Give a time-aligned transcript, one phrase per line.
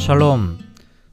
[0.00, 0.58] 샬롬.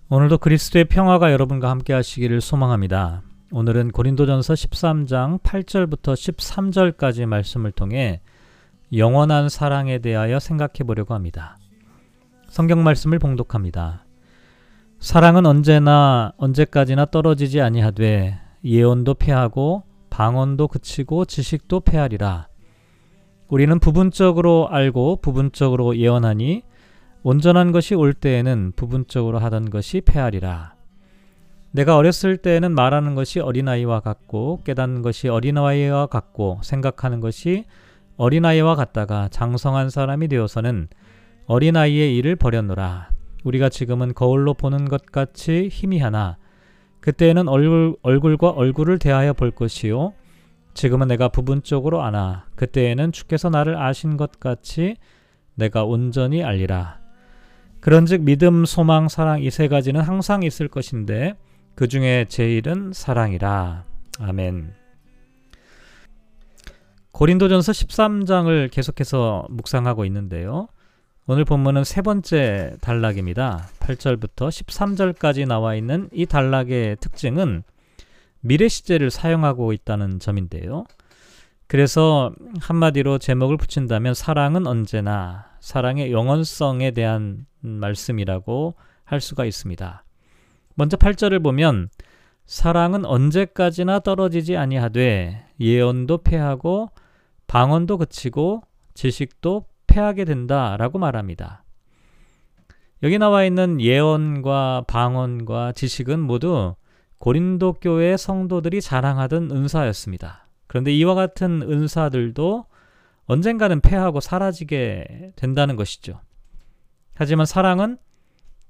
[0.09, 3.21] 오늘도 그리스도의 평화가 여러분과 함께 하시기를 소망합니다.
[3.51, 8.21] 오늘은 고린도전서 13장 8절부터 13절까지 말씀을 통해
[8.95, 11.57] 영원한 사랑에 대하여 생각해 보려고 합니다.
[12.47, 14.05] 성경 말씀을 봉독합니다.
[14.99, 22.47] 사랑은 언제나 언제까지나 떨어지지 아니하되 예언도 패하고 방언도 그치고 지식도 패하리라.
[23.49, 26.63] 우리는 부분적으로 알고 부분적으로 예언하니
[27.29, 30.75] 온전한 것이 올 때에는 부분적으로 하던 것이 패하리라.
[31.71, 37.65] 내가 어렸을 때에는 말하는 것이 어린아이와 같고 깨닫는 것이 어린아이와 같고 생각하는 것이
[38.15, 40.87] 어린아이와 같다가 장성한 사람이 되어서는
[41.47, 43.09] 어린아이의 일을 버렸노라.
[43.43, 46.37] 우리가 지금은 거울로 보는 것 같이 희미하나
[47.01, 50.13] 그때에는 얼굴, 얼굴과 얼굴을 대하여 볼 것이요.
[50.73, 54.95] 지금은 내가 부분적으로 아나 그때에는 주께서 나를 아신 것 같이
[55.55, 57.05] 내가 온전히 알리라.
[57.87, 61.35] 그런즉 믿음, 소망, 사랑 이 세 가지는 항상 있을 것인데
[61.73, 63.85] 그 중에 제일은 사랑이라.
[64.19, 64.73] 아멘.
[67.13, 70.67] 고린도전서 13장을 계속해서 묵상하고 있는데요.
[71.27, 73.69] 오늘 본문은 세 번째 단락입니다.
[73.79, 77.63] 8절부터 13절까지 나와 있는 이 단락의 특징은
[78.41, 80.83] 미래 시제를 사용하고 있다는 점인데요.
[81.67, 90.03] 그래서 한마디로 제목을 붙인다면 사랑은 언제나 사랑의 영원성에 대한 말씀이라고 할 수가 있습니다.
[90.75, 91.89] 먼저 8절을 보면
[92.45, 96.89] 사랑은 언제까지나 떨어지지 아니하되 예언도 패하고
[97.47, 98.61] 방언도 그치고
[98.93, 101.63] 지식도 패하게 된다라고 말합니다.
[103.03, 106.75] 여기 나와 있는 예언과 방언과 지식은 모두
[107.19, 110.46] 고린도 교회 성도들이 자랑하던 은사였습니다.
[110.67, 112.65] 그런데 이와 같은 은사들도
[113.25, 116.21] 언젠가는 패하고 사라지게 된다는 것이죠.
[117.15, 117.97] 하지만 사랑은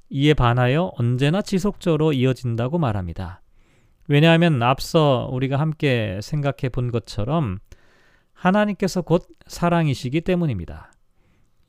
[0.09, 3.41] 이에 반하여 언제나 지속적으로 이어진다고 말합니다.
[4.07, 7.59] 왜냐하면 앞서 우리가 함께 생각해 본 것처럼
[8.33, 10.91] 하나님께서 곧 사랑이시기 때문입니다.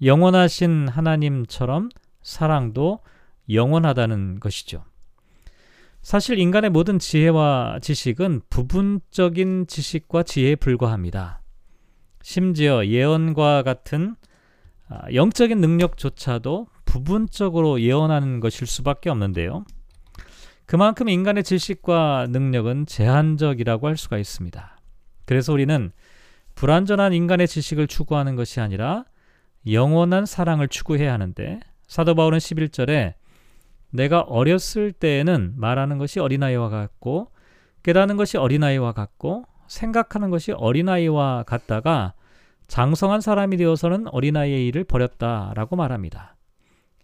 [0.03, 1.89] 영원하신 하나님처럼
[2.23, 3.01] 사랑도
[3.51, 4.85] 영원하다는 것이죠.
[6.03, 11.43] 사실 인간의 모든 지혜와 지식은 부분적인 지식과 지혜에 불과합니다.
[12.23, 14.17] 심지어 예언과 같은
[14.89, 19.65] 아, 영적인 능력조차도 부분적으로 예언하는 것일 수밖에 없는데요.
[20.65, 24.79] 그만큼 인간의 지식과 능력은 제한적이라고 할 수가 있습니다.
[25.27, 25.93] 그래서 우리는
[26.55, 29.05] 불완전한 인간의 지식을 추구하는 것이 아니라
[29.71, 33.15] 영원한 사랑을 추구해야 하는데 사도 바울은 11절에
[33.91, 37.31] 내가 어렸을 때에는 말하는 것이 어린아이와 같고
[37.83, 42.15] 깨닫는 것이 어린아이와 같고 생각하는 것이 어린아이와 같다가
[42.67, 46.37] 장성한 사람이 되어서는 어린아이의 일을 버렸다라고 말합니다.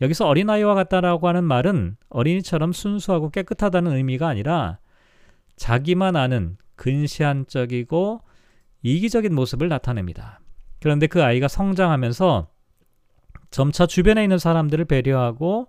[0.00, 4.78] 여기서 어린아이와 같다라고 하는 말은 어린이처럼 순수하고 깨끗하다는 의미가 아니라
[5.56, 8.20] 자기만 아는 근시안적이고
[8.82, 10.40] 이기적인 모습을 나타냅니다.
[10.80, 12.48] 그런데 그 아이가 성장하면서
[13.50, 15.68] 점차 주변에 있는 사람들을 배려하고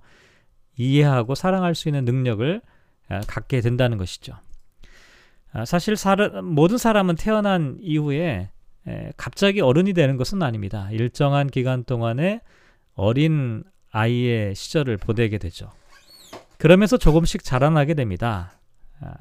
[0.77, 2.61] 이해하고 사랑할 수 있는 능력을
[3.09, 4.33] 아, 갖게 된다는 것이죠.
[5.51, 5.95] 아, 사실
[6.43, 8.49] 모든 사람은 태어난 이후에
[9.17, 10.89] 갑자기 어른이 되는 것은 아닙니다.
[10.91, 12.41] 일정한 기간 동안에
[12.93, 15.71] 어린 아이의 시절을 보내게 되죠.
[16.59, 18.51] 그러면서 조금씩 자라나게 됩니다.
[19.01, 19.13] 아,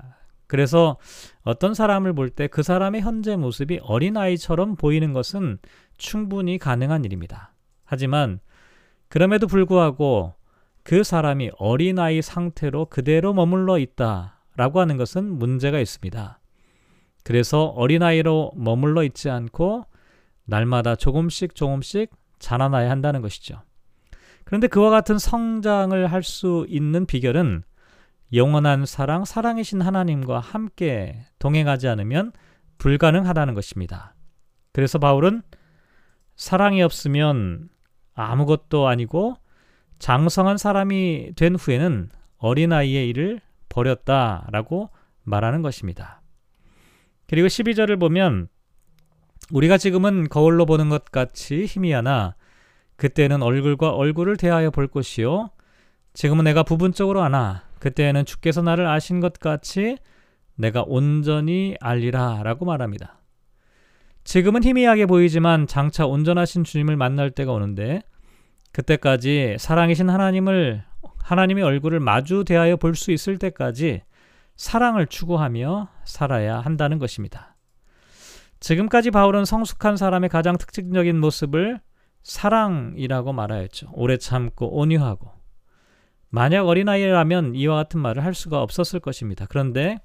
[0.47, 0.99] 그래서
[1.43, 5.59] 어떤 사람을 볼 때 그 사람의 현재 모습이 어린아이처럼 보이는 것은
[5.97, 7.55] 충분히 가능한 일입니다.
[7.85, 8.41] 하지만
[9.09, 10.35] 그럼에도 불구하고
[10.85, 16.41] 그 사람이 어린아이 상태로 그대로 머물러 있다 라고 하는 것은 문제가 있습니다.
[17.25, 19.87] 그래서 어린아이로 머물러 있지 않고
[20.45, 23.63] 날마다 조금씩 조금씩 자라나야 한다는 것이죠.
[24.45, 27.63] 그런데 그와 같은 성장을 할 수 있는 비결은
[28.35, 32.33] 영원한 사랑, 사랑이신 하나님과 함께 동행하지 않으면
[32.77, 34.15] 불가능하다는 것입니다.
[34.73, 35.43] 그래서 바울은
[36.37, 37.71] 사랑이 없으면
[38.13, 39.37] 아무것도 아니고
[40.05, 43.41] 장성한 사람이 된 후에는 어린아이의 일을
[43.71, 44.91] 버렸다라고
[45.23, 46.21] 말하는 것입니다.
[47.27, 48.49] 그리고 12절을 보면
[49.51, 52.35] 우리가 지금은 거울로 보는 것 같이 희미하나
[52.97, 55.49] 그때는 얼굴과 얼굴을 대하여 볼 것이요
[56.13, 59.97] 지금은 내가 부분적으로 아나 그때에는 주께서 나를 아신 것 같이
[60.55, 63.23] 내가 온전히 알리라 라고 말합니다.
[64.25, 68.03] 지금은 희미하게 보이지만 장차 온전하신 주님을 만날 때가 오는데
[68.75, 70.85] 그때까지 사랑이신 하나님을
[71.23, 74.03] 하나님의 얼굴을 마주 대하여 볼 수 있을 때까지
[74.57, 77.57] 사랑을 추구하며 살아야 한다는 것입니다.
[78.61, 81.81] 지금까지 바울은 성숙한 사람의 가장 특징적인 모습을
[82.23, 83.91] 사랑이라고 말하였죠.
[83.93, 85.31] 오래 참고 온유하고
[86.31, 89.47] 만약 어린아이라면 이와 같은 말을 할 수가 없었을 것입니다.
[89.49, 89.99] 그런데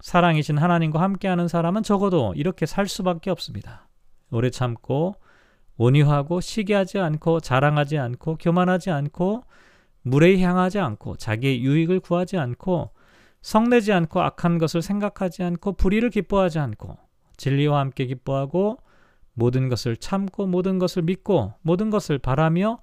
[0.00, 3.88] 사랑이신 하나님과 함께하는 사람은 적어도 이렇게 살 수밖에 없습니다.
[4.30, 5.16] 오래 참고
[5.76, 9.44] 온유하고 시기하지 않고 자랑하지 않고 교만하지 않고
[10.02, 12.90] 물에 향하지 않고 자기의 유익을 구하지 않고
[13.42, 16.96] 성내지 않고 악한 것을 생각하지 않고 불의를 기뻐하지 않고
[17.36, 18.78] 진리와 함께 기뻐하고
[19.34, 22.78] 모든 것을 참고 모든 것을 믿고 모든 것을 바라며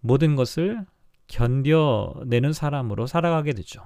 [0.00, 0.84] 모든 것을
[1.28, 3.82] 견뎌내는 사람으로 살아가게 되죠.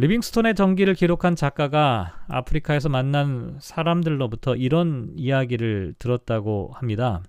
[0.00, 7.22] 리빙스톤의 전기를 기록한 작가가 아프리카에서 만난 사람들로부터 이런 이야기를 들었다고 합니다.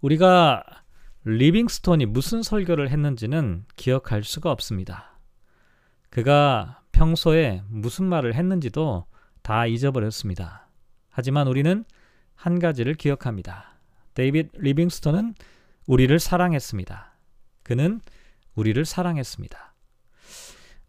[0.00, 0.64] 우리가
[1.22, 5.20] 리빙스톤이 무슨 설교를 했는지는 기억할 수가 없습니다.
[6.10, 9.06] 그가 평소에 무슨 말을 했는지도
[9.42, 10.66] 다 잊어버렸습니다.
[11.10, 11.84] 하지만 우리는
[12.34, 13.76] 한 가지를 기억합니다.
[14.14, 15.36] 데이빗 리빙스톤은
[15.86, 17.14] 우리를 사랑했습니다.
[17.62, 18.00] 그는
[18.56, 19.71] 우리를 사랑했습니다.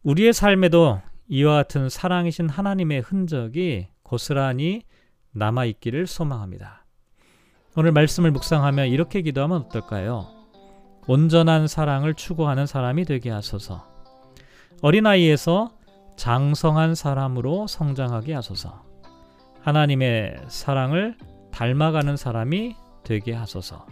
[0.04, 4.82] 우리의 삶에도 이와 같은 사랑이신 하나님의 흔적이 고스란히
[5.32, 6.86] 남아 있기를 소망합니다.
[7.78, 10.28] 오늘 말씀을 묵상하며 이렇게 기도하면 어떨까요?
[11.08, 13.88] 온전한 사랑을 추구하는 사람이 되게 하소서.
[14.82, 15.72] 어린아이에서
[16.18, 18.84] 장성한 사람으로 성장하게 하소서.
[19.62, 21.18] 하나님의 사랑을
[21.52, 23.86] 닮아가는 사람이 되게 하소서.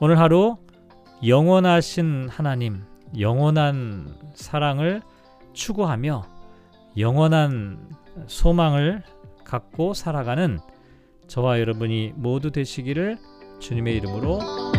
[0.00, 0.56] 오늘 하루
[1.24, 2.82] 영원하신 하나님,
[3.16, 5.00] 영원한 사랑을
[5.52, 6.24] 추구하며
[6.98, 7.90] 영원한
[8.26, 9.02] 소망을
[9.44, 10.58] 갖고 살아가는
[11.26, 13.18] 저와 여러분이 모두 되시기를
[13.60, 14.71] 주님의 이름으로